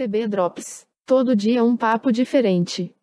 [0.00, 0.86] TB Drops.
[1.04, 2.96] Todo dia um papo diferente.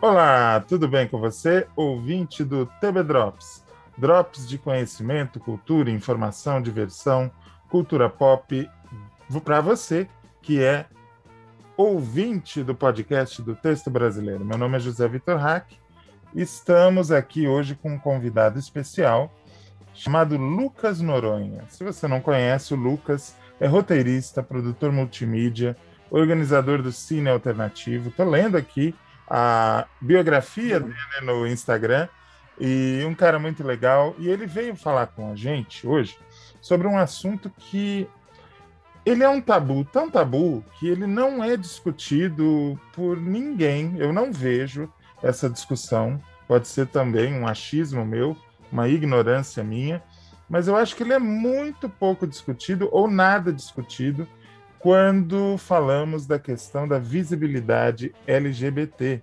[0.00, 1.66] Olá, tudo bem com você?
[1.76, 3.62] Ouvinte do TB Drops.
[3.98, 7.30] Drops de conhecimento, cultura, informação, diversão,
[7.68, 8.66] cultura pop
[9.44, 10.08] para você
[10.40, 10.86] que é
[11.76, 14.42] ouvinte do podcast do Texto Brasileiro.
[14.42, 15.85] Meu nome é José Vitor Hack.
[16.36, 19.34] Estamos aqui hoje com um convidado especial
[19.94, 21.64] chamado Lucas Noronha.
[21.70, 25.74] Se você não conhece, o Lucas é roteirista, produtor multimídia,
[26.10, 28.10] organizador do Cine Alternativo.
[28.10, 28.94] Estou lendo aqui
[29.26, 32.06] a biografia dele no Instagram
[32.60, 34.14] e um cara muito legal.
[34.18, 36.18] E ele veio falar com a gente hoje
[36.60, 38.06] sobre um assunto que
[39.06, 43.94] ele é um tabu, tão tabu que ele não é discutido por ninguém.
[43.96, 44.92] Eu não vejo
[45.22, 46.20] essa discussão.
[46.46, 48.36] Pode ser também um achismo meu,
[48.70, 50.02] uma ignorância minha,
[50.48, 54.28] mas eu acho que ele é muito pouco discutido ou nada discutido
[54.78, 59.22] quando falamos da questão da visibilidade LGBT.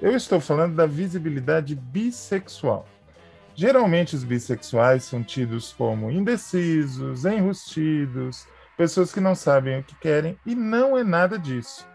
[0.00, 2.86] Eu estou falando da visibilidade bissexual.
[3.54, 10.38] Geralmente os bissexuais são tidos como indecisos, enrustidos, pessoas que não sabem o que querem
[10.44, 11.86] e não é nada disso.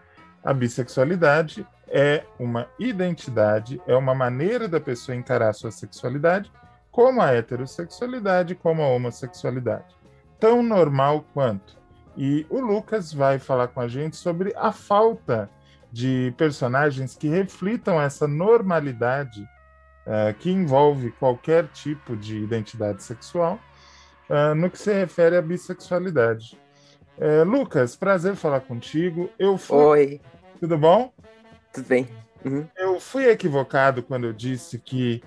[0.42, 6.50] A bissexualidade é uma identidade, é uma maneira da pessoa encarar a sua sexualidade,
[6.90, 9.96] como a heterossexualidade, como a homossexualidade.
[10.38, 11.76] Tão normal quanto.
[12.16, 15.48] E o Lucas vai falar com a gente sobre a falta
[15.90, 19.40] de personagens que reflitam essa normalidade
[20.06, 23.58] uh, que envolve qualquer tipo de identidade sexual
[24.28, 26.58] uh, no que se refere à bissexualidade.
[27.16, 29.30] Uh, Lucas, prazer falar contigo.
[29.38, 29.76] Eu fui...
[29.76, 30.20] Oi.
[30.60, 31.12] Tudo bom?
[31.78, 32.08] Tudo bem.
[32.44, 32.66] Uhum.
[32.76, 35.22] Eu fui equivocado quando eu disse que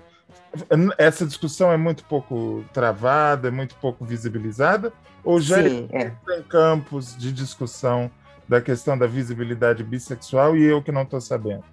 [0.98, 4.92] essa discussão é muito pouco travada, é muito pouco visibilizada,
[5.24, 6.10] ou já Sim, é.
[6.26, 8.10] tem campos de discussão
[8.48, 11.64] da questão da visibilidade bissexual e eu que não estou sabendo?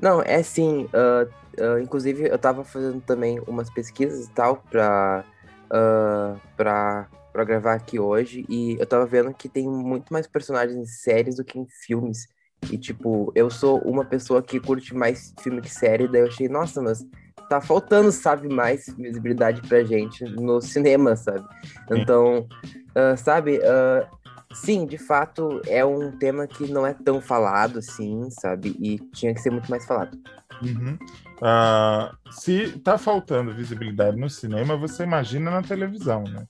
[0.00, 0.86] Não, é sim.
[0.86, 1.28] Uh,
[1.62, 5.24] uh, inclusive, eu estava fazendo também umas pesquisas e tal para
[5.66, 10.76] uh, pra, pra gravar aqui hoje, e eu estava vendo que tem muito mais personagens
[10.76, 12.28] em séries do que em filmes.
[12.70, 16.48] E, tipo, eu sou uma pessoa que curte mais filme que série, daí eu achei,
[16.48, 17.06] nossa, mas
[17.48, 21.44] tá faltando, sabe, mais visibilidade pra gente no cinema, sabe?
[21.90, 22.46] Então,
[22.90, 24.06] uh, sabe, uh,
[24.54, 28.76] sim, de fato, é um tema que não é tão falado assim, sabe?
[28.80, 30.16] E tinha que ser muito mais falado.
[30.62, 30.96] Uhum.
[31.40, 36.44] Uh, se tá faltando visibilidade no cinema, você imagina na televisão, né?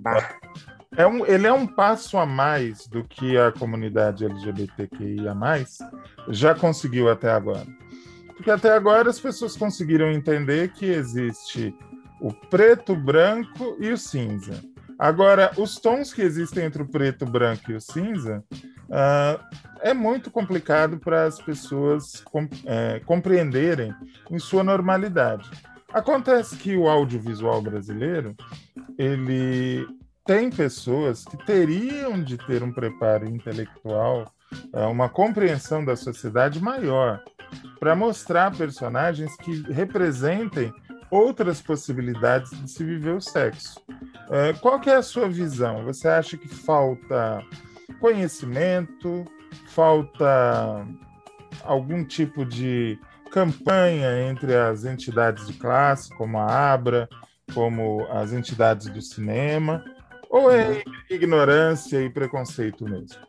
[0.00, 0.34] Bah.
[0.96, 5.34] É um, ele é um passo a mais do que a comunidade LGBTQIA
[6.28, 7.66] já conseguiu até agora.
[8.36, 11.74] Porque até agora as pessoas conseguiram entender que existe
[12.20, 14.62] o preto, branco e o cinza.
[14.98, 18.44] Agora, os tons que existem entre o preto, branco e o cinza
[18.88, 19.42] uh,
[19.80, 22.22] é muito complicado para as pessoas
[22.64, 23.92] é, compreenderem
[24.30, 25.50] em sua normalidade.
[25.92, 28.36] Acontece que o audiovisual brasileiro
[28.96, 29.86] ele
[30.24, 34.32] tem pessoas que teriam de ter um preparo intelectual,
[34.72, 37.22] é, uma compreensão da sociedade maior,
[37.80, 40.72] para mostrar personagens que representem
[41.10, 43.80] outras possibilidades de se viver o sexo.
[44.30, 45.84] É, qual que é a sua visão?
[45.84, 47.42] Você acha que falta
[48.00, 49.24] conhecimento,
[49.66, 50.86] falta
[51.64, 52.98] algum tipo de
[53.30, 57.08] campanha entre as entidades de classe, como a Abra,
[57.54, 59.84] como as entidades do cinema,
[60.32, 63.20] ou é ignorância e preconceito mesmo?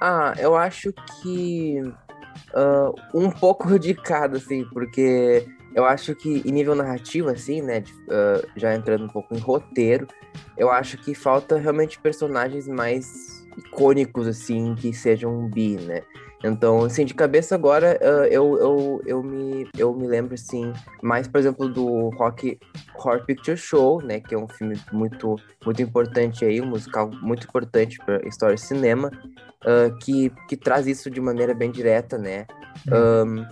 [0.00, 0.92] Ah, eu acho
[1.22, 1.80] que
[2.52, 7.80] uh, um pouco de cada, assim, porque eu acho que em nível narrativo, assim, né,
[7.80, 10.08] de, uh, já entrando um pouco em roteiro,
[10.56, 16.02] eu acho que falta realmente personagens mais icônicos, assim, que sejam bi, né?
[16.44, 20.72] Então, assim, de cabeça agora, uh, eu, eu, eu, me, eu me lembro, assim,
[21.02, 22.58] mais, por exemplo, do Rock
[22.94, 24.20] Horror Picture Show, né?
[24.20, 28.54] Que é um filme muito, muito importante aí, um musical muito importante para a história
[28.54, 29.10] do cinema,
[29.64, 32.46] uh, que, que traz isso de maneira bem direta, né?
[32.86, 33.44] Um,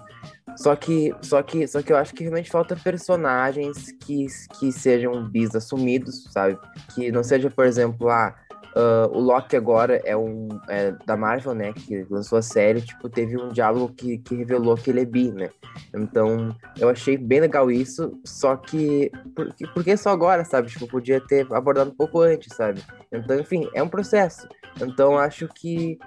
[0.57, 4.27] só que, só que, só que eu acho que realmente falta personagens que,
[4.59, 6.57] que sejam bis assumidos, sabe?
[6.95, 8.35] Que não seja, por exemplo, ah,
[8.77, 11.73] Uh, o Loki agora é um é, da Marvel, né?
[11.73, 15.33] Que lançou a série, tipo, teve um diálogo que, que revelou que ele é bi,
[15.33, 15.49] né?
[15.95, 20.69] Então, eu achei bem legal isso, só que por, porque só agora, sabe?
[20.69, 22.83] Tipo, podia ter abordado um pouco antes, sabe?
[23.11, 24.47] Então, enfim, é um processo.
[24.79, 25.99] Então, acho que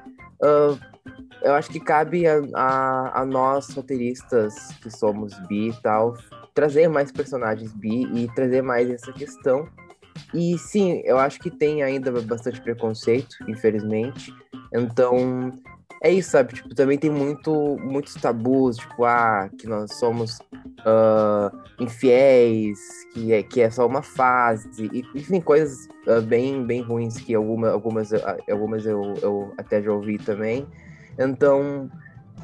[0.43, 0.77] uh,
[1.41, 6.15] eu acho que cabe a, a, a, nós roteiristas que somos bi e tal
[6.53, 9.67] trazer mais personagens bi e trazer mais essa questão.
[10.33, 14.33] E sim, eu acho que tem ainda bastante preconceito, infelizmente.
[14.73, 15.51] Então,
[16.01, 16.53] é isso, sabe?
[16.53, 22.79] Tipo, também tem muito, muitos tabus, tipo, ah, que nós somos uh, infiéis,
[23.13, 27.35] que é, que é só uma fase, e, enfim, coisas uh, bem, bem ruins que
[27.35, 28.11] alguma, algumas,
[28.49, 30.65] algumas eu, eu até já ouvi também.
[31.17, 31.89] Então,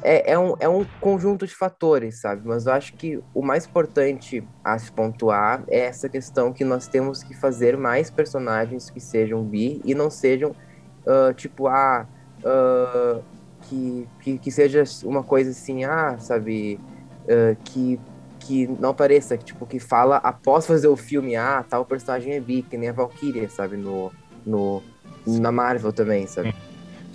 [0.02, 2.42] é, é, um, é um conjunto de fatores, sabe?
[2.44, 6.86] Mas eu acho que o mais importante a se pontuar é essa questão que nós
[6.86, 12.06] temos que fazer mais personagens que sejam bi e não sejam, uh, tipo, ah,
[12.40, 13.22] uh,
[13.62, 16.78] que, que, que, seja uma coisa assim, ah, sabe,
[17.24, 17.98] uh, que,
[18.38, 22.62] que não pareça, tipo, que fala após fazer o filme, ah, tal personagem é bi,
[22.62, 24.12] que nem a Valkyria, sabe, no,
[24.44, 24.82] no,
[25.26, 26.54] na Marvel também, sabe?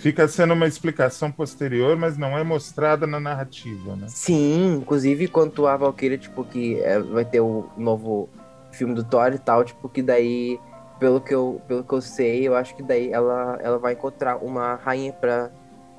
[0.02, 4.06] Fica sendo uma explicação posterior, mas não é mostrada na narrativa, né?
[4.08, 8.28] Sim, inclusive quanto a Valkyria, tipo, que é, vai ter o novo
[8.72, 10.58] filme do Thor e tal, tipo, que daí,
[10.98, 14.38] pelo que eu, pelo que eu sei, eu acho que daí ela, ela vai encontrar
[14.38, 15.52] uma rainha pra,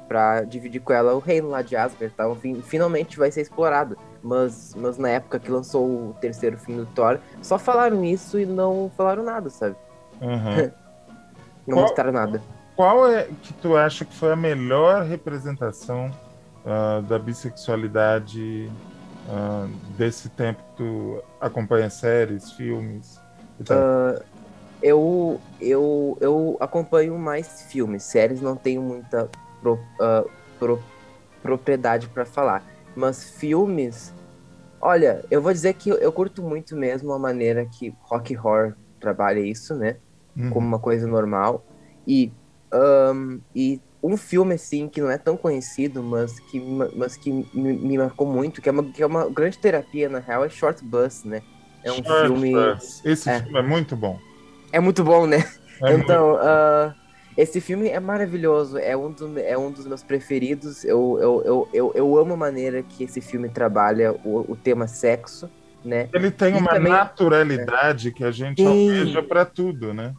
[0.05, 2.27] pra dividir com ela o reino lá de Asgard, tá?
[2.27, 3.97] Enfim, finalmente vai ser explorado.
[4.21, 8.45] Mas, mas na época que lançou o terceiro filme do Thor, só falaram isso e
[8.45, 9.77] não falaram nada, sabe?
[10.19, 10.69] Uhum.
[11.65, 11.81] não Qual...
[11.83, 12.41] mostraram nada
[12.75, 16.11] qual é que tu acha que foi a melhor representação
[16.65, 18.69] uh, da bissexualidade
[19.27, 19.67] uh,
[19.97, 23.19] desse tempo que tu acompanha séries, filmes?
[23.61, 24.23] Uh,
[24.81, 29.29] eu, eu, eu acompanho mais filmes, séries não tenho muita
[29.61, 29.79] pro,
[30.59, 30.83] pro,
[31.41, 32.63] propriedade para falar,
[32.95, 34.13] mas filmes,
[34.81, 38.73] olha, eu vou dizer que eu, eu curto muito mesmo a maneira que Rock Horror
[38.99, 39.97] trabalha isso, né?
[40.35, 40.49] Uhum.
[40.49, 41.63] Como uma coisa normal.
[42.05, 42.31] E
[42.73, 46.59] um, e um filme, assim, que não é tão conhecido, mas que,
[46.95, 50.19] mas que me, me marcou muito, que é, uma, que é uma grande terapia, na
[50.19, 51.41] real, é Short Bus, né?
[51.83, 52.51] É um Short filme...
[52.51, 53.05] Bus.
[53.05, 53.41] Esse é.
[53.41, 54.19] filme é muito bom.
[54.71, 55.43] É muito bom, né?
[55.81, 56.93] É então, uh,
[57.37, 60.83] esse filme é maravilhoso, é um, do, é um dos meus preferidos.
[60.83, 64.87] Eu, eu, eu, eu, eu amo a maneira que esse filme trabalha o, o tema
[64.87, 65.49] sexo,
[65.83, 66.09] né?
[66.13, 70.13] Ele tem e uma também, naturalidade que a gente almeja para tudo, né?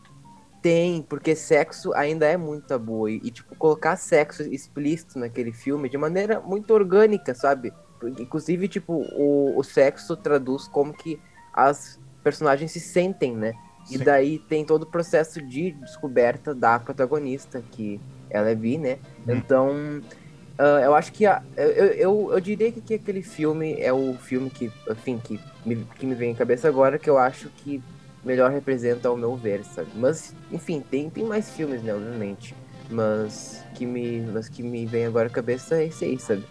[0.64, 3.06] Tem, porque sexo ainda é muito tabu.
[3.06, 7.70] E, tipo, colocar sexo explícito naquele filme de maneira muito orgânica, sabe?
[8.19, 11.20] Inclusive, tipo, o, o sexo traduz como que
[11.52, 13.52] as personagens se sentem, né?
[13.84, 13.96] Sim.
[13.96, 18.00] E daí tem todo o processo de descoberta da protagonista, que
[18.31, 18.99] ela é bi, né?
[19.28, 19.34] Hum.
[19.34, 19.70] Então,
[20.58, 24.14] uh, eu acho que a, eu, eu, eu diria que, que aquele filme é o
[24.14, 27.82] filme que, enfim, que me, que me vem à cabeça agora, que eu acho que
[28.25, 29.91] melhor representa ao meu ver, sabe?
[29.94, 32.55] Mas, enfim, tem, tem mais filmes, né, obviamente.
[32.91, 36.44] Mas que me, mas que me vem agora à cabeça é esse aí, sabe?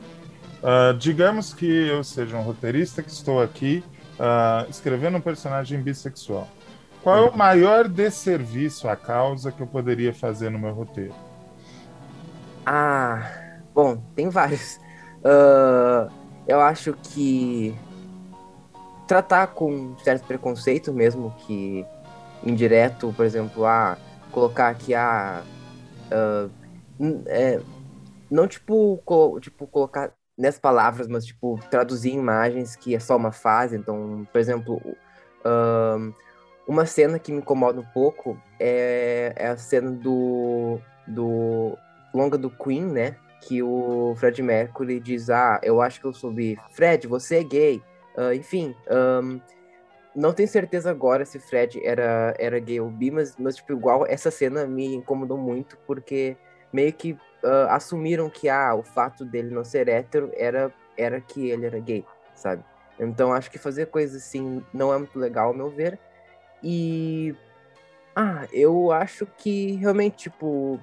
[0.64, 3.84] Uh, digamos que eu seja um roteirista que estou aqui
[4.18, 6.48] uh, escrevendo um personagem bissexual.
[7.02, 7.38] Qual é o uhum.
[7.38, 11.14] maior desserviço à causa que eu poderia fazer no meu roteiro?
[12.66, 13.30] Ah,
[13.74, 14.80] bom, tem vários.
[15.20, 16.10] Uh,
[16.48, 17.76] eu acho que
[19.08, 21.86] tratar com certo preconceito mesmo que
[22.44, 23.98] indireto, por exemplo, a
[24.32, 25.44] colocar aqui a
[26.12, 26.52] uh,
[27.28, 27.62] é,
[28.30, 33.32] não tipo co, tipo colocar nessas palavras, mas tipo traduzir imagens que é só uma
[33.32, 33.76] fase.
[33.76, 34.82] Então, por exemplo,
[35.46, 36.14] uh,
[36.68, 41.78] uma cena que me incomoda um pouco é, é a cena do do
[42.14, 43.16] longa do Queen, né?
[43.42, 46.58] Que o Fred Mercury diz: Ah, eu acho que eu soubi.
[46.72, 47.84] Fred, você é gay.
[48.18, 49.42] Uh, enfim, um,
[50.16, 54.06] não tenho certeza agora se Fred era, era gay ou bi, mas, mas tipo, igual
[54.08, 56.38] essa cena me incomodou muito, porque
[56.72, 61.50] meio que uh, assumiram que ah, o fato dele não ser hétero era, era que
[61.50, 62.06] ele era gay,
[62.36, 62.64] sabe?
[63.00, 66.00] Então acho que fazer coisas assim não é muito legal, ao meu ver.
[66.62, 67.36] E.
[68.16, 70.80] Ah, eu acho que realmente, tipo,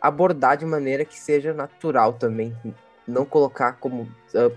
[0.00, 2.54] abordar de maneira que seja natural também.
[3.06, 4.02] Não colocar como.
[4.34, 4.56] Uh,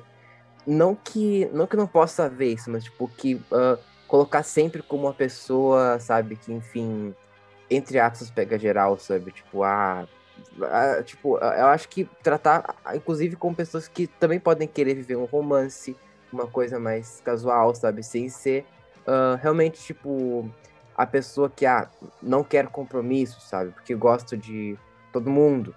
[0.67, 5.07] não que não que não possa ver isso, mas tipo que uh, colocar sempre como
[5.07, 7.15] uma pessoa, sabe, que enfim,
[7.69, 10.05] entre aspas pega geral, sabe, tipo, ah,
[10.61, 15.25] ah tipo, eu acho que tratar inclusive com pessoas que também podem querer viver um
[15.25, 15.95] romance,
[16.31, 18.65] uma coisa mais casual, sabe, sem ser
[19.07, 20.49] uh, realmente tipo
[20.97, 21.89] a pessoa que ah,
[22.21, 24.77] não quer compromisso, sabe, porque gosta de
[25.13, 25.73] todo mundo.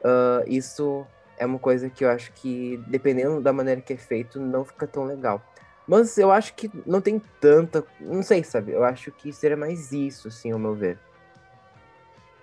[0.00, 1.06] Uh, isso
[1.38, 4.86] é uma coisa que eu acho que, dependendo da maneira que é feito, não fica
[4.86, 5.42] tão legal.
[5.86, 7.84] Mas eu acho que não tem tanta.
[8.00, 8.72] Não sei, sabe?
[8.72, 10.98] Eu acho que seria mais isso, assim, ao meu ver.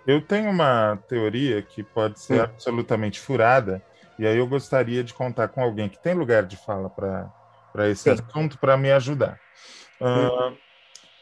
[0.05, 2.43] Eu tenho uma teoria que pode ser hum.
[2.43, 3.81] absolutamente furada,
[4.17, 8.03] e aí eu gostaria de contar com alguém que tem lugar de fala para esse
[8.03, 8.11] Sim.
[8.11, 9.39] assunto para me ajudar.
[9.99, 10.57] Uh,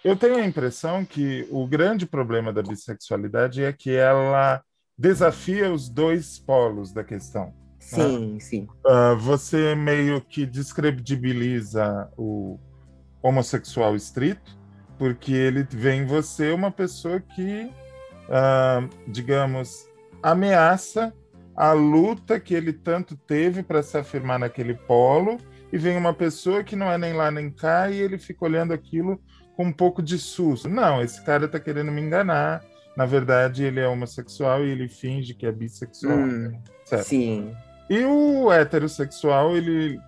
[0.03, 4.63] eu tenho a impressão que o grande problema da bissexualidade é que ela
[4.99, 7.53] desafia os dois polos da questão.
[7.79, 8.39] Sim, né?
[8.41, 8.67] sim.
[8.85, 12.59] Uh, você meio que descredibiliza o
[13.23, 14.59] homossexual estrito,
[14.97, 17.71] porque ele vê em você uma pessoa que,
[18.27, 19.87] uh, digamos,
[20.21, 21.13] ameaça
[21.55, 25.37] a luta que ele tanto teve para se afirmar naquele polo,
[25.71, 28.73] e vem uma pessoa que não é nem lá nem cá, e ele fica olhando
[28.73, 29.21] aquilo
[29.55, 30.67] com um pouco de susto.
[30.67, 32.61] Não, esse cara está querendo me enganar.
[32.95, 36.17] Na verdade, ele é homossexual e ele finge que é bissexual.
[36.17, 36.59] Hum,
[37.03, 37.55] sim.
[37.89, 39.99] E o heterossexual, ele,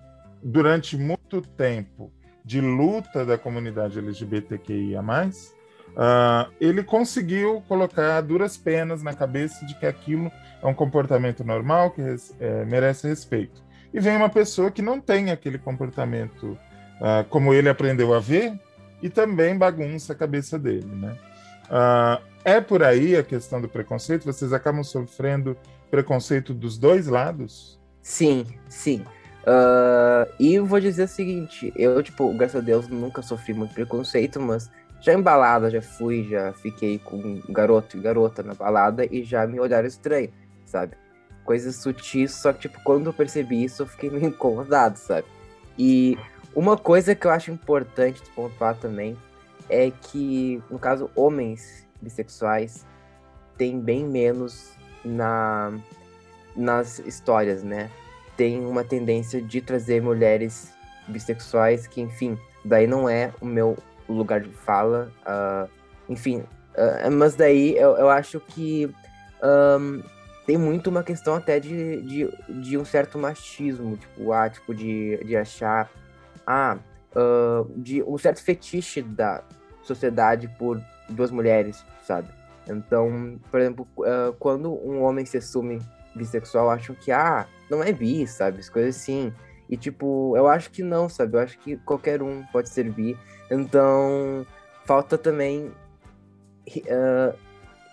[0.42, 2.12] durante muito tempo
[2.44, 9.86] de luta da comunidade LGBTQIA, uh, ele conseguiu colocar duras penas na cabeça de que
[9.86, 10.30] aquilo
[10.62, 12.02] é um comportamento normal, que
[12.40, 13.62] é, merece respeito.
[13.92, 16.58] E vem uma pessoa que não tem aquele comportamento
[17.00, 18.58] uh, como ele aprendeu a ver,
[19.02, 21.16] e também bagunça a cabeça dele, né?
[21.66, 24.24] Uh, é por aí a questão do preconceito?
[24.24, 25.56] Vocês acabam sofrendo
[25.90, 27.80] preconceito dos dois lados?
[28.02, 29.04] Sim, sim.
[29.42, 34.40] Uh, e vou dizer o seguinte, eu, tipo, graças a Deus, nunca sofri muito preconceito,
[34.40, 34.70] mas
[35.00, 39.58] já embalada, já fui, já fiquei com garoto e garota na balada e já me
[39.58, 40.30] olharam estranho,
[40.64, 40.96] sabe?
[41.44, 45.26] Coisas sutis, só que, tipo, quando eu percebi isso, eu fiquei meio incomodado, sabe?
[45.76, 46.16] E
[46.54, 49.16] uma coisa que eu acho importante pontuar também
[49.68, 52.86] é que, no caso, homens bissexuais
[53.56, 54.72] têm bem menos
[55.04, 55.72] na,
[56.56, 57.90] nas histórias, né?
[58.36, 60.72] Tem uma tendência de trazer mulheres
[61.08, 63.76] bissexuais que, enfim, daí não é o meu
[64.08, 65.70] lugar de fala, uh,
[66.08, 68.92] enfim, uh, mas daí eu, eu acho que
[69.42, 70.02] um,
[70.46, 75.22] tem muito uma questão até de, de, de um certo machismo, tipo, ah, tipo, de,
[75.24, 75.90] de achar
[76.46, 76.78] ah,
[77.14, 79.42] uh, de um certo fetiche da
[79.82, 82.28] sociedade por duas mulheres, sabe?
[82.68, 85.80] Então, por exemplo, uh, quando um homem se assume
[86.14, 88.60] bissexual, acham que, ah, não é bi, sabe?
[88.60, 89.32] As coisas assim.
[89.68, 91.36] E, tipo, eu acho que não, sabe?
[91.36, 93.16] Eu acho que qualquer um pode ser bi.
[93.50, 94.46] Então,
[94.84, 95.72] falta também
[96.68, 97.34] uh,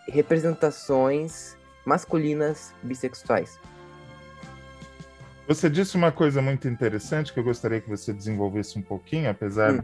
[0.07, 3.59] representações masculinas bissexuais.
[5.47, 9.73] Você disse uma coisa muito interessante que eu gostaria que você desenvolvesse um pouquinho, apesar
[9.73, 9.81] hum.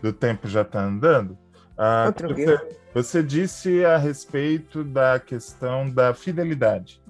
[0.00, 1.36] do, tempo já estar tá andando.
[1.76, 7.00] Ah, você, você, disse a respeito da questão da fidelidade,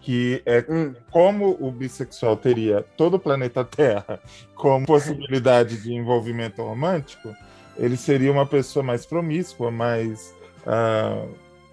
[0.00, 0.94] que é hum.
[1.10, 4.20] como o bissexual teria todo o planeta Terra
[4.54, 7.34] como possibilidade de envolvimento romântico,
[7.76, 10.34] ele seria uma pessoa mais promíscua, mais
[10.66, 11.26] ah,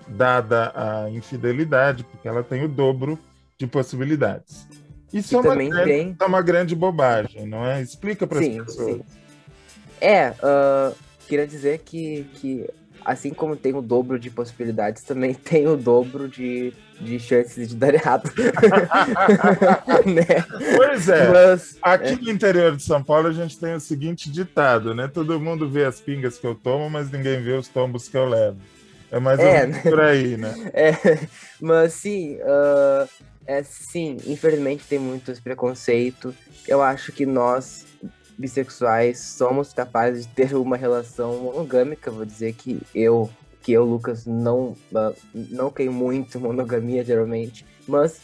[0.08, 3.18] dada à infidelidade, porque ela tem o dobro
[3.58, 4.68] de possibilidades.
[5.12, 6.18] Isso é uma, grande, tem...
[6.20, 7.82] é uma grande bobagem, não é?
[7.82, 8.98] Explica para as pessoas.
[8.98, 9.02] Sim.
[10.02, 10.96] É, uh,
[11.28, 12.70] queria dizer que, que
[13.06, 17.76] assim como tem o dobro de possibilidades, também tem o dobro de, de chances de
[17.76, 18.30] dar errado.
[20.06, 20.44] né?
[20.76, 21.30] Pois é.
[21.30, 22.16] Mas, Aqui é.
[22.16, 25.08] no interior de São Paulo a gente tem o seguinte ditado, né?
[25.08, 28.26] Todo mundo vê as pingas que eu tomo, mas ninguém vê os tombos que eu
[28.26, 28.58] levo.
[29.12, 30.72] É mais ou é, menos por aí, né?
[30.74, 30.94] É,
[31.62, 33.08] mas sim, uh,
[33.46, 36.36] é, sim, infelizmente tem muitos preconceito.
[36.68, 37.86] Eu acho que nós,
[38.38, 42.12] bissexuais, somos capazes de ter uma relação monogâmica.
[42.12, 43.30] Vou dizer que eu,
[43.62, 44.76] que eu, Lucas, não,
[45.34, 47.66] não creio muito monogamia, geralmente.
[47.88, 48.22] Mas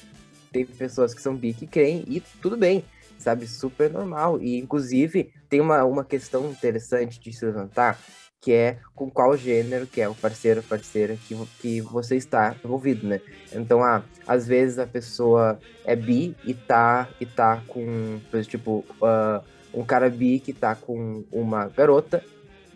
[0.51, 2.83] tem pessoas que são bi que creem e tudo bem,
[3.17, 3.47] sabe?
[3.47, 4.41] Super normal.
[4.41, 7.97] E, inclusive, tem uma, uma questão interessante de se levantar,
[8.41, 13.07] que é com qual gênero que é o parceiro, parceira que, que você está envolvido,
[13.07, 13.21] né?
[13.53, 19.43] Então, ah, às vezes a pessoa é bi e tá, e tá com, tipo, uh,
[19.73, 22.23] um cara bi que tá com uma garota,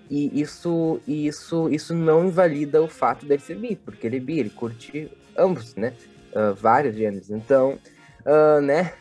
[0.09, 4.39] e isso, isso, isso não invalida o fato dele ser bi, porque ele é bi,
[4.39, 5.93] ele curte ambos, né?
[6.31, 7.29] Uh, vários gêneros.
[7.29, 7.79] Então,
[8.25, 8.93] uh, né?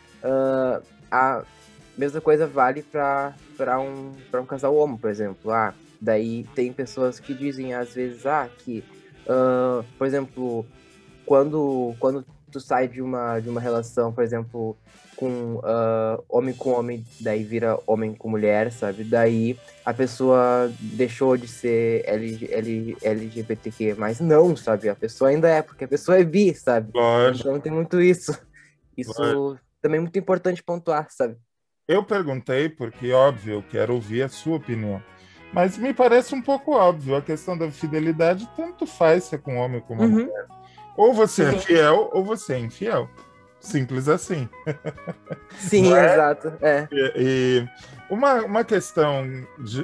[1.11, 1.43] a
[1.95, 5.51] mesma coisa vale para um, um casal homo, por exemplo.
[5.51, 5.71] Ah,
[6.05, 8.83] Daí tem pessoas que dizem às vezes, ah, que,
[9.27, 10.65] uh, por exemplo,
[11.25, 12.25] quando, quando
[12.55, 14.77] tu sai de uma, de uma relação, por exemplo,
[15.17, 19.03] com uh, homem com homem, daí vira homem com mulher, sabe?
[19.03, 24.87] Daí a pessoa deixou de ser L, L, LGBTQ, mas não, sabe?
[24.87, 26.91] A pessoa ainda é, porque a pessoa é bi, sabe?
[26.95, 27.49] Lógico.
[27.49, 28.37] Então tem muito isso.
[28.97, 29.59] Isso Lógico.
[29.81, 31.35] também é muito importante pontuar, sabe?
[31.85, 35.03] Eu perguntei porque, óbvio, eu quero ouvir a sua opinião.
[35.51, 37.17] Mas me parece um pouco óbvio.
[37.17, 40.09] A questão da fidelidade tanto faz se é com homem ou com uhum.
[40.09, 40.47] mulher.
[40.97, 43.09] Ou você é fiel ou você é infiel.
[43.59, 44.47] Simples assim.
[45.57, 46.13] Sim, é?
[46.13, 46.53] exato.
[46.61, 46.87] É.
[46.91, 47.67] E, e,
[48.09, 49.25] uma, uma questão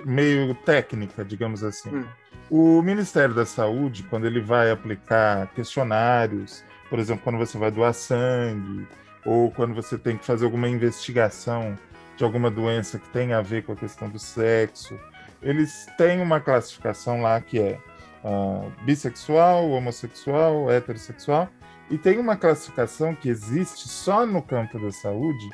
[0.05, 1.89] meio técnica, digamos assim.
[1.89, 2.05] Hum.
[2.49, 7.93] O Ministério da Saúde, quando ele vai aplicar questionários, por exemplo, quando você vai doar
[7.93, 8.85] sangue,
[9.25, 11.77] ou quando você tem que fazer alguma investigação
[12.17, 14.99] de alguma doença que tem a ver com a questão do sexo,
[15.41, 17.79] eles têm uma classificação lá que é
[18.23, 21.49] ah, bissexual, homossexual, heterossexual,
[21.89, 25.49] e tem uma classificação que existe só no campo da saúde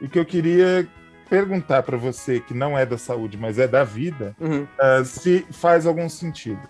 [0.00, 0.86] e que eu queria
[1.28, 4.66] perguntar para você que não é da saúde, mas é da vida, Uhum.
[4.80, 6.60] ah, se faz algum sentido.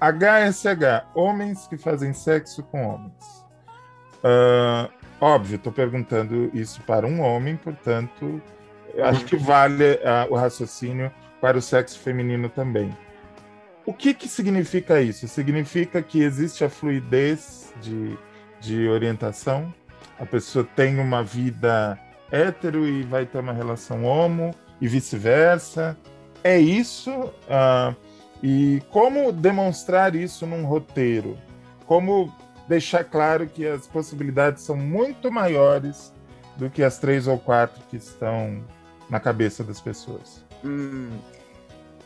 [0.00, 3.44] HSH, homens que fazem sexo com homens.
[4.24, 4.88] Ah,
[5.20, 8.40] óbvio, estou perguntando isso para um homem, portanto,
[9.04, 11.10] acho que vale ah, o raciocínio
[11.40, 12.96] para o sexo feminino também.
[13.90, 15.26] O que, que significa isso?
[15.26, 18.16] Significa que existe a fluidez de,
[18.60, 19.74] de orientação?
[20.16, 21.98] A pessoa tem uma vida
[22.30, 25.98] hétero e vai ter uma relação homo e vice-versa?
[26.44, 27.10] É isso?
[27.48, 27.92] Ah,
[28.40, 31.36] e como demonstrar isso num roteiro?
[31.84, 32.32] Como
[32.68, 36.14] deixar claro que as possibilidades são muito maiores
[36.56, 38.64] do que as três ou quatro que estão
[39.10, 40.44] na cabeça das pessoas?
[40.64, 41.10] Hum,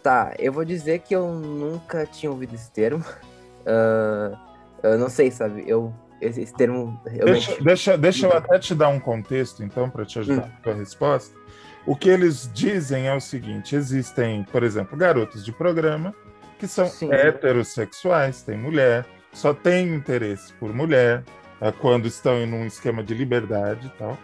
[0.04, 3.02] tá, eu vou dizer que eu nunca tinha ouvido esse termo.
[3.66, 4.38] Ah,
[4.82, 5.64] eu não sei, sabe?
[5.66, 7.46] Eu, esse, esse termo realmente.
[7.46, 10.52] Deixa, deixa, deixa eu até te dar um contexto, então, para te ajudar Hum.
[10.62, 11.34] com a resposta.
[11.86, 16.14] O que eles dizem é o seguinte: existem, por exemplo, garotos de programa
[16.58, 17.10] que são Sim.
[17.10, 21.24] heterossexuais, têm mulher, só têm interesse por mulher
[21.62, 24.18] ah, quando estão em um esquema de liberdade e tal.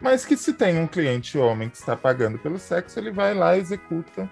[0.00, 3.58] Mas que se tem um cliente homem que está pagando pelo sexo, ele vai lá,
[3.58, 4.30] executa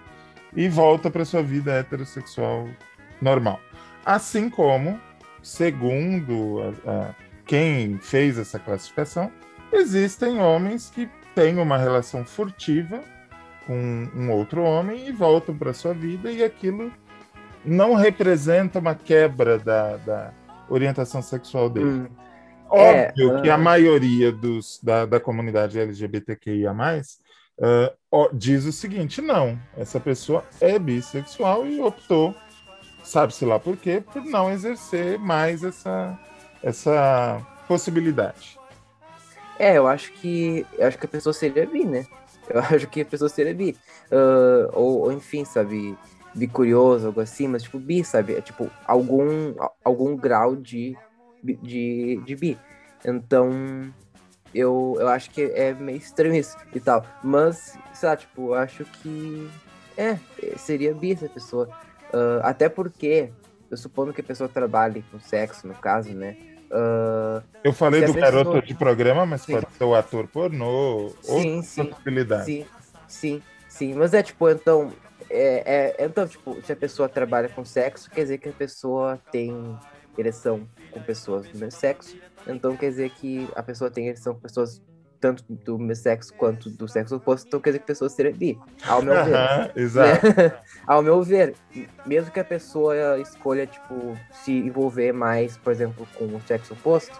[0.55, 2.67] e volta para sua vida heterossexual
[3.21, 3.59] normal.
[4.05, 4.99] Assim como,
[5.41, 9.31] segundo a- a- quem fez essa classificação,
[9.71, 13.01] existem homens que têm uma relação furtiva
[13.65, 16.91] com um outro homem e voltam para sua vida e aquilo
[17.65, 20.33] não representa uma quebra da, da
[20.69, 21.85] orientação sexual dele.
[21.85, 22.07] Hum,
[22.69, 23.57] Óbvio É, que a ah.
[23.57, 26.73] maioria dos, da, da comunidade LGBTQIA+,
[28.11, 32.35] ó, diz o seguinte, não, essa pessoa é bissexual e optou,
[33.03, 36.19] sabe-se lá por quê, por não exercer mais essa,
[36.61, 38.57] essa possibilidade.
[39.59, 40.65] É, eu acho que.
[40.77, 42.05] Eu acho que a pessoa seria bi, né?
[42.49, 43.77] Eu acho que a pessoa seria bi.
[44.11, 45.97] Ah, ou, ou, enfim, sabe?
[46.35, 48.33] Bi curioso, algo assim, mas tipo, bi, sabe?
[48.33, 50.97] É tipo, algum, algum grau de,
[51.43, 52.57] de, de bi.
[53.05, 53.93] Então,
[54.53, 57.05] eu, eu acho que é meio estranho isso e tal.
[57.23, 59.49] Mas, sei lá, tipo, eu acho que.
[59.97, 60.17] É,
[60.57, 61.69] seria bi essa pessoa.
[62.13, 63.29] Ah, até porque,
[63.69, 66.35] eu supondo que a pessoa trabalhe com sexo, no caso, né?
[66.71, 69.53] Ah, Eu falei do pessoa- garoto de programa, mas Sim.
[69.53, 71.85] pode ser o ator pornô, Sim, sim.
[71.85, 72.45] possibilidade.
[72.45, 72.65] Sim,
[73.07, 73.93] sim, sim.
[73.93, 74.91] Mas é tipo, então.
[75.29, 79.19] É, é- então, tipo, se a pessoa trabalha com sexo, quer dizer que a pessoa
[79.31, 79.75] tem
[80.21, 82.15] ereção com pessoas do mesmo sexo.
[82.47, 84.81] Então quer dizer que a pessoa tem ereção com pessoas
[85.19, 87.47] tanto do mesmo sexo quanto do sexo oposto.
[87.47, 88.59] Então quer dizer que a pessoa seria bi.
[88.85, 89.71] Ao meu ver.
[89.75, 90.25] Exato.
[90.85, 91.55] Ao meu ver,
[92.05, 97.17] mesmo que a pessoa escolha, tipo, se envolver mais, por exemplo, com o sexo oposto,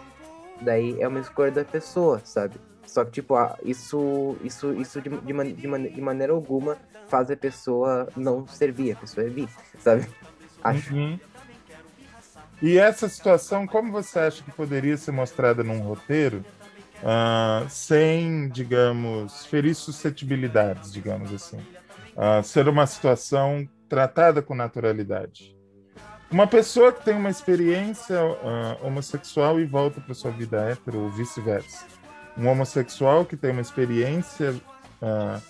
[0.62, 2.56] daí é uma escolha da pessoa, sabe?
[2.86, 6.78] Só que, tipo, ah, isso, isso, isso de, de, man- de, mane- de maneira alguma
[7.08, 9.48] faz a pessoa não servir, a pessoa é bi,
[9.80, 10.06] sabe?
[10.62, 10.94] Acho.
[10.94, 11.18] Uhum.
[12.64, 16.46] E essa situação, como você acha que poderia ser mostrada num roteiro
[17.04, 21.60] ah, sem, digamos, ferir suscetibilidades, digamos assim?
[22.16, 25.54] Ah, ser uma situação tratada com naturalidade.
[26.32, 31.10] Uma pessoa que tem uma experiência ah, homossexual e volta para sua vida hétero, ou
[31.10, 31.86] vice-versa.
[32.38, 34.56] Um homossexual que tem uma experiência
[35.02, 35.42] ah,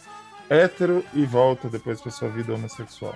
[0.49, 3.13] hétero e volta depois para sua vida homossexual.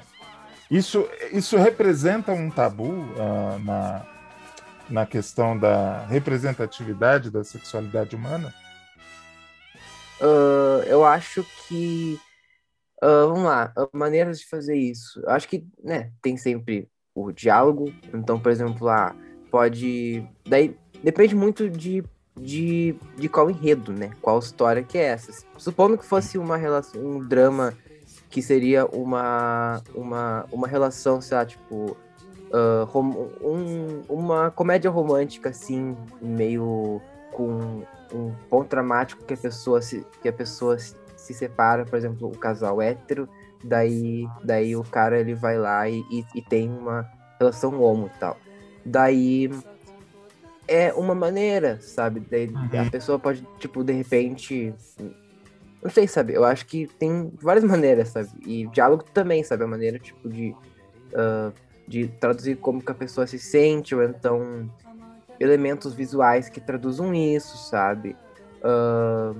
[0.69, 4.05] Isso, isso representa um tabu ah, na,
[4.89, 8.53] na questão da representatividade da sexualidade humana?
[10.21, 12.19] Ah, eu acho que.
[13.01, 15.19] ah, vamos lá, maneiras de fazer isso.
[15.21, 17.93] Eu acho que, né, tem sempre o diálogo.
[18.13, 19.15] Então, por exemplo, lá
[19.49, 20.27] pode.
[20.45, 22.03] Daí depende muito de,
[22.39, 24.11] de, de qual enredo, né?
[24.21, 25.31] Qual história que é essa.
[25.57, 27.73] Supondo que fosse uma relação, um drama
[28.29, 31.95] que seria uma, uma, uma relação, sei lá, tipo.
[32.87, 40.05] rom- um, uma comédia romântica, assim, meio com um ponto dramático que a pessoa se,
[40.21, 43.27] que a pessoa se, se separa, por exemplo, o casal hétero,
[43.63, 47.05] daí, daí o cara ele vai lá e, e, e tem uma
[47.39, 48.37] relação homo e tal.
[48.85, 49.49] Daí
[50.67, 52.21] é uma maneira, sabe?
[52.31, 52.87] Daí Uhum.
[52.87, 54.73] a pessoa pode, tipo, de repente
[55.81, 56.33] Não sei, sabe?
[56.33, 58.29] Eu acho que tem várias maneiras, sabe?
[58.45, 59.63] E diálogo também, sabe?
[59.63, 60.55] A maneira, tipo, de,
[61.13, 61.53] uh,
[61.87, 64.69] de traduzir como que a pessoa se sente, ou então
[65.39, 68.15] elementos visuais que traduzam isso, sabe?
[68.63, 69.39] Uh,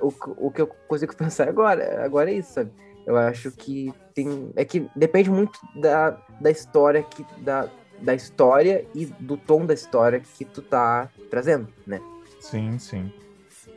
[0.00, 0.12] o,
[0.46, 2.70] o que eu consigo pensar agora, agora é isso, sabe?
[3.06, 4.50] Eu acho que tem.
[4.56, 7.24] É que depende muito da, da história que.
[7.42, 7.68] Da,
[8.00, 12.00] da história e do tom da história que tu tá trazendo, né?
[12.40, 13.12] Sim, sim.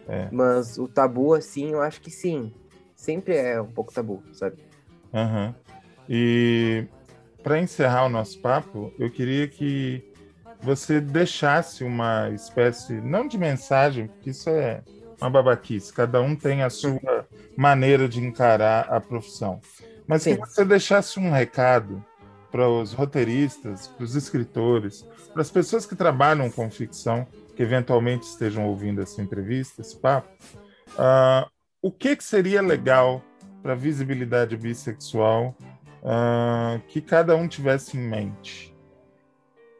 [0.07, 0.29] É.
[0.31, 2.53] Mas o tabu, assim, eu acho que sim.
[2.95, 4.57] Sempre é um pouco tabu, sabe?
[5.13, 5.53] Uhum.
[6.09, 6.85] E
[7.43, 10.03] para encerrar o nosso papo, eu queria que
[10.61, 14.81] você deixasse uma espécie, não de mensagem, porque isso é
[15.19, 19.59] uma babaquice, cada um tem a sua maneira de encarar a profissão,
[20.07, 20.35] mas Sim.
[20.35, 22.03] que você deixasse um recado
[22.51, 28.27] para os roteiristas, para os escritores, para as pessoas que trabalham com ficção, que eventualmente
[28.27, 30.29] estejam ouvindo essa entrevista, esse papo,
[30.93, 31.49] uh,
[31.81, 33.23] o que, que seria legal
[33.63, 35.55] para visibilidade bissexual
[36.03, 38.77] uh, que cada um tivesse em mente?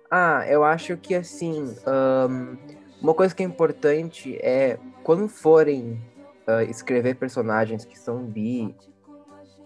[0.10, 2.58] Ah, eu acho que assim, um,
[3.00, 6.02] uma coisa que é importante é quando forem
[6.48, 8.76] uh, escrever personagens que são bi,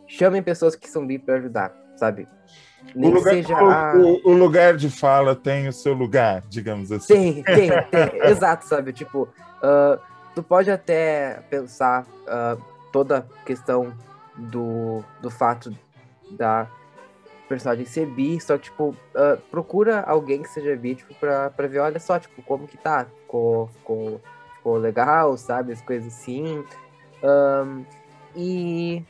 [0.06, 2.28] chamem pessoas que são bi para ajudar, sabe?
[2.96, 3.94] Nem o lugar, seja o, a...
[3.96, 7.14] o, o, lugar de fala tem o seu lugar, digamos assim.
[7.14, 8.22] Tem, tem, tem.
[8.26, 8.92] Exato, sabe?
[8.92, 9.30] Tipo,
[9.62, 10.02] uh,
[10.34, 12.60] tu pode até pensar uh,
[12.92, 13.94] toda a questão
[14.36, 15.72] do, do fato
[16.32, 16.68] da
[17.48, 21.68] personagem ser bi, só que, tipo, uh, procura alguém que seja bi, tipo, pra, pra
[21.68, 24.22] ver, olha só, tipo, como que tá, ficou, ficou,
[24.56, 26.64] ficou legal, sabe, as coisas assim.
[27.24, 27.86] Um,
[28.36, 29.06] e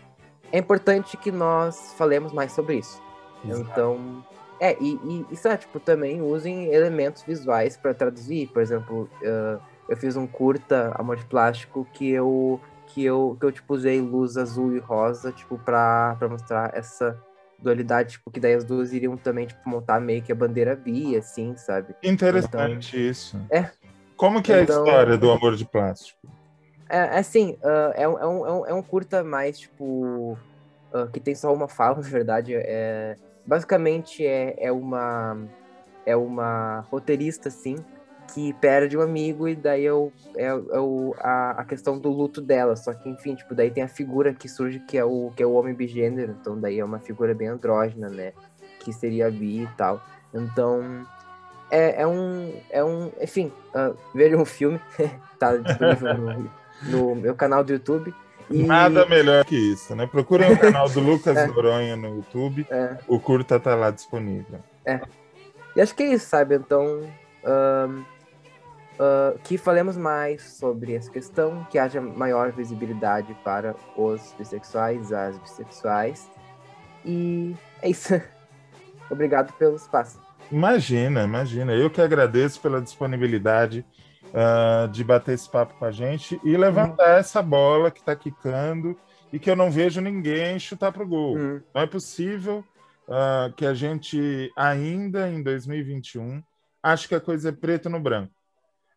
[0.52, 3.02] é importante que nós falemos mais sobre isso.
[3.44, 3.62] Exato.
[3.62, 4.26] Então,
[4.60, 8.48] é, e, e isso é, tipo, também usem elementos visuais para traduzir.
[8.48, 12.60] Por exemplo, uh, eu fiz um curta Amor de Plástico que eu
[12.94, 17.18] que eu, que eu tipo, usei luz azul e rosa, tipo, pra, pra mostrar essa
[17.58, 21.16] dualidade, tipo, que daí as duas iriam também, tipo, montar meio que a bandeira bi,
[21.16, 21.96] assim, sabe?
[22.04, 23.40] Interessante então, isso.
[23.50, 23.70] É.
[24.18, 26.20] Como que é então, a história do Amor de Plástico?
[26.92, 30.38] É, assim, uh, é, um, é, um, é um curta mais, tipo,
[30.94, 35.38] uh, que tem só uma fala, na verdade, é basicamente é, é uma
[36.06, 37.76] é uma roteirista assim
[38.34, 42.10] que perde um amigo e daí é, o, é, é o, a, a questão do
[42.10, 42.76] luto dela.
[42.76, 45.46] Só que, enfim, tipo, daí tem a figura que surge que é o, que é
[45.46, 46.36] o homem bigênero.
[46.40, 48.34] Então daí é uma figura bem andrógena, né?
[48.80, 50.02] Que seria bi e tal.
[50.34, 51.06] Então,
[51.70, 52.54] é, é um.
[52.70, 53.12] É um.
[53.22, 54.80] Enfim, uh, veja um filme.
[55.40, 56.52] tá disponível no,
[56.84, 58.14] no meu canal do YouTube.
[58.50, 58.64] E...
[58.64, 60.06] Nada melhor que isso, né?
[60.06, 61.48] Procurem o canal do Lucas é.
[61.48, 62.66] Noronha no YouTube.
[62.70, 62.98] É.
[63.08, 64.60] O curta tá lá disponível.
[64.86, 65.02] É.
[65.76, 66.56] E acho que é isso, sabe?
[66.56, 67.02] Então,
[67.46, 68.04] um,
[69.02, 75.38] uh, que falemos mais sobre essa questão, que haja maior visibilidade para os bissexuais, as
[75.40, 76.30] bissexuais.
[77.06, 78.22] E é isso.
[79.10, 80.20] Obrigado pelo espaço.
[80.52, 81.74] Imagina, imagina.
[81.74, 83.86] Eu que agradeço pela disponibilidade
[84.32, 87.18] uh, de bater esse papo com a gente e levantar uhum.
[87.18, 88.98] essa bola que está quicando
[89.32, 91.38] e que eu não vejo ninguém chutar para o gol.
[91.38, 91.62] Uhum.
[91.74, 92.64] Não é possível
[93.08, 96.42] uh, que a gente, ainda em 2021,
[96.84, 98.34] ache que a coisa é preto no branco.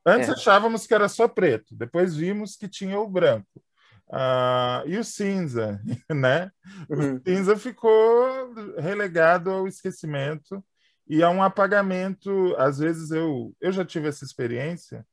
[0.06, 0.32] Antes é.
[0.32, 3.62] achávamos que era só preto, depois vimos que tinha o branco.
[4.06, 6.50] Uh, e o cinza, né?
[6.90, 7.16] Uhum.
[7.16, 10.62] O cinza ficou relegado ao esquecimento
[11.08, 12.54] e a um apagamento.
[12.58, 15.06] Às vezes eu, eu já tive essa experiência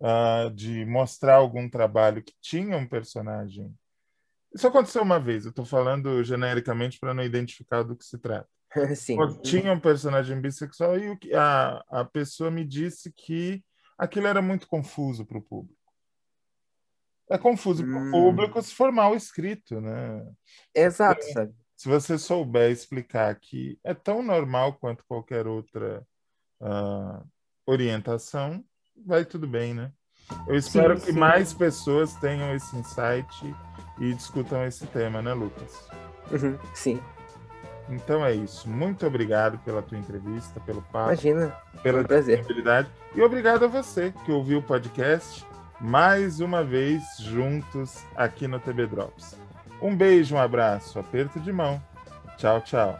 [0.00, 3.74] uh, de mostrar algum trabalho que tinha um personagem.
[4.54, 8.48] Isso aconteceu uma vez, eu estou falando genericamente para não identificar do que se trata.
[8.96, 9.16] Sim.
[9.42, 13.62] Tinha um personagem bissexual e a, a pessoa me disse que
[13.96, 15.78] aquilo era muito confuso para o público.
[17.30, 17.92] É confuso hum.
[17.92, 20.26] para o público se for mal escrito, né?
[20.74, 26.06] Exato, se, Se você souber explicar que é tão normal quanto qualquer outra
[26.60, 27.28] uh,
[27.66, 28.64] orientação,
[29.06, 29.90] vai tudo bem, né?
[30.46, 31.18] Eu espero sim, que sim.
[31.18, 33.54] mais pessoas tenham esse insight
[33.98, 35.88] e discutam esse tema, né, Lucas?
[36.30, 37.00] Uhum, sim.
[37.88, 38.68] Então é isso.
[38.68, 41.08] Muito obrigado pela tua entrevista, pelo papo.
[41.12, 41.56] Imagina.
[41.82, 42.44] Pela prazer.
[43.14, 45.46] E obrigado a você que ouviu o podcast
[45.80, 49.36] mais uma vez juntos aqui no TB Drops.
[49.80, 51.82] Um beijo, um abraço, aperto de mão.
[52.36, 52.98] Tchau, tchau.